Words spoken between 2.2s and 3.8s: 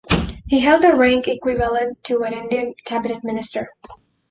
an Indian Cabinet Minister.